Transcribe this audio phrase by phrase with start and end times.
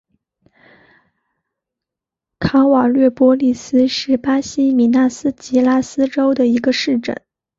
[2.39, 7.21] 卡瓦略波利斯是巴西米纳斯吉拉斯州的一个市镇。